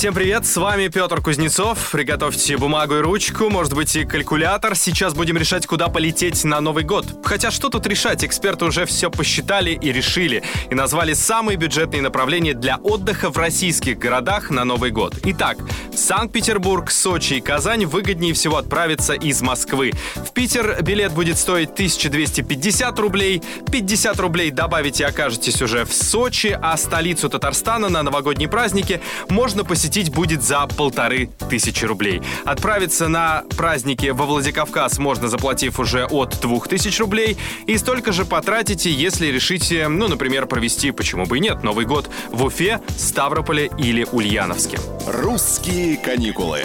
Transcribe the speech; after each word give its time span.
Всем 0.00 0.14
привет, 0.14 0.46
с 0.46 0.56
вами 0.56 0.88
Петр 0.88 1.20
Кузнецов. 1.20 1.90
Приготовьте 1.92 2.56
бумагу 2.56 2.96
и 2.96 3.00
ручку, 3.00 3.50
может 3.50 3.74
быть 3.74 3.94
и 3.96 4.06
калькулятор. 4.06 4.74
Сейчас 4.74 5.12
будем 5.12 5.36
решать, 5.36 5.66
куда 5.66 5.88
полететь 5.88 6.42
на 6.42 6.58
Новый 6.62 6.84
год. 6.84 7.04
Хотя 7.22 7.50
что 7.50 7.68
тут 7.68 7.86
решать, 7.86 8.24
эксперты 8.24 8.64
уже 8.64 8.86
все 8.86 9.10
посчитали 9.10 9.72
и 9.72 9.92
решили. 9.92 10.42
И 10.70 10.74
назвали 10.74 11.12
самые 11.12 11.58
бюджетные 11.58 12.00
направления 12.00 12.54
для 12.54 12.78
отдыха 12.78 13.28
в 13.28 13.36
российских 13.36 13.98
городах 13.98 14.48
на 14.48 14.64
Новый 14.64 14.90
год. 14.90 15.18
Итак, 15.22 15.58
Санкт-Петербург, 15.94 16.90
Сочи 16.90 17.34
и 17.34 17.40
Казань 17.42 17.84
выгоднее 17.84 18.32
всего 18.32 18.56
отправиться 18.56 19.12
из 19.12 19.42
Москвы. 19.42 19.92
В 20.14 20.32
Питер 20.32 20.82
билет 20.82 21.12
будет 21.12 21.36
стоить 21.36 21.72
1250 21.72 22.98
рублей. 22.98 23.42
50 23.70 24.18
рублей 24.18 24.50
добавите 24.50 25.02
и 25.02 25.06
окажетесь 25.06 25.60
уже 25.60 25.84
в 25.84 25.92
Сочи, 25.92 26.58
а 26.58 26.78
столицу 26.78 27.28
Татарстана 27.28 27.90
на 27.90 28.02
новогодние 28.02 28.48
праздники 28.48 29.02
можно 29.28 29.62
посетить 29.62 29.89
посетить 29.90 30.14
будет 30.14 30.44
за 30.44 30.68
полторы 30.68 31.30
тысячи 31.48 31.84
рублей. 31.84 32.22
Отправиться 32.44 33.08
на 33.08 33.42
праздники 33.56 34.06
во 34.06 34.24
Владикавказ 34.24 34.98
можно, 34.98 35.26
заплатив 35.26 35.80
уже 35.80 36.04
от 36.04 36.40
двух 36.40 36.68
тысяч 36.68 37.00
рублей, 37.00 37.36
и 37.66 37.76
столько 37.76 38.12
же 38.12 38.24
потратите, 38.24 38.92
если 38.92 39.26
решите, 39.26 39.88
ну, 39.88 40.06
например, 40.06 40.46
провести, 40.46 40.92
почему 40.92 41.26
бы 41.26 41.38
и 41.38 41.40
нет, 41.40 41.64
Новый 41.64 41.86
год 41.86 42.08
в 42.30 42.44
Уфе, 42.44 42.80
Ставрополе 42.96 43.68
или 43.78 44.06
Ульяновске. 44.12 44.78
Русские 45.08 45.96
каникулы. 45.96 46.60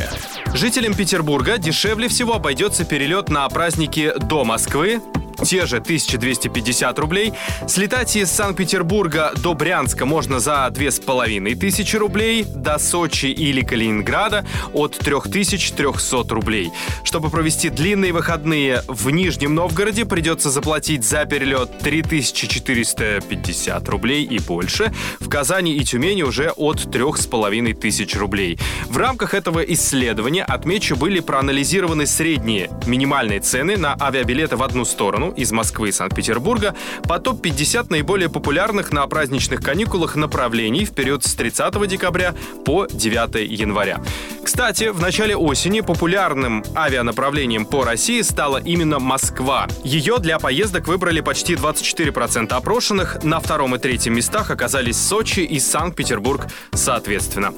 Жителям 0.54 0.94
Петербурга 0.94 1.58
дешевле 1.58 2.08
всего 2.10 2.36
обойдется 2.36 2.86
перелет 2.86 3.30
на 3.30 3.50
праздники 3.50 4.14
до 4.20 4.46
Москвы, 4.46 5.02
те 5.44 5.66
же 5.66 5.78
1250 5.78 7.00
рублей. 7.00 7.34
Слетать 7.68 8.16
из 8.16 8.32
Санкт-Петербурга 8.32 9.34
до 9.38 9.54
Брянска 9.54 10.06
можно 10.06 10.40
за 10.40 10.70
2500 10.70 11.94
рублей, 11.96 12.44
до 12.44 12.78
Сочи 12.78 13.28
или 13.28 13.62
Калининграда 13.62 14.46
от 14.74 14.98
3300 14.98 16.34
рублей. 16.34 16.72
Чтобы 17.04 17.30
провести 17.30 17.70
длинные 17.70 18.14
выходные 18.14 18.84
в 18.88 19.10
Нижнем 19.10 19.56
Новгороде, 19.56 20.06
придется 20.06 20.50
заплатить 20.50 21.04
за 21.04 21.26
перелет 21.26 21.80
3450 21.80 23.90
рублей 23.90 24.24
и 24.24 24.40
больше. 24.40 24.94
В 25.20 25.30
Казани 25.30 25.76
и 25.76 25.84
Тюмени 25.84 26.24
уже 26.24 26.52
от 26.52 26.92
3500 26.92 28.16
рублей. 28.16 28.60
В 28.90 28.98
рамках 28.98 29.34
этого 29.34 29.62
исследования, 29.62 30.44
отмечу, 30.44 30.96
были 30.96 31.20
проанализированы 31.20 32.06
средние 32.06 32.70
минимальные 32.86 33.40
цены 33.40 33.78
на 33.78 33.96
авиабилеты 34.00 34.56
в 34.56 34.64
одну 34.64 34.86
сторону 34.86 35.25
страну 35.26 35.32
из 35.32 35.52
Москвы 35.52 35.90
и 35.90 35.92
Санкт-Петербурга 35.92 36.76
по 37.04 37.20
топ-50 37.20 37.88
наиболее 37.90 38.30
популярных 38.30 38.92
на 38.92 39.06
праздничных 39.08 39.62
каникулах 39.62 40.16
направлений 40.16 40.86
в 40.86 40.92
период 40.92 41.24
с 41.24 41.34
30 41.36 41.88
декабря 41.88 42.36
по 42.66 42.88
9 42.88 43.50
января. 43.60 44.00
Кстати, 44.44 44.90
в 44.90 45.02
начале 45.02 45.36
осени 45.36 45.82
популярным 45.82 46.64
авианаправлением 46.76 47.66
по 47.66 47.84
России 47.84 48.22
стала 48.22 48.58
именно 48.58 49.00
Москва. 49.00 49.68
Ее 49.84 50.18
для 50.20 50.40
поездок 50.40 50.88
выбрали 50.88 51.22
почти 51.22 51.56
24% 51.56 52.54
опрошенных. 52.54 53.24
На 53.24 53.40
втором 53.40 53.76
и 53.76 53.80
третьем 53.80 54.14
местах 54.14 54.52
оказались 54.52 54.98
Сочи 54.98 55.40
и 55.40 55.60
Санкт-Петербург 55.60 56.48
соответственно. 56.74 57.54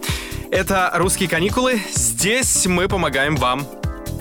Это 0.52 0.92
«Русские 0.96 1.28
каникулы». 1.28 1.82
Здесь 1.94 2.66
мы 2.68 2.88
помогаем 2.88 3.36
вам 3.36 3.68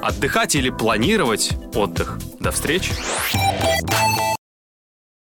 отдыхать 0.02 0.54
или 0.54 0.70
планировать 0.70 1.52
отдых. 1.74 2.18
До 2.46 2.52
встречи! 2.52 2.94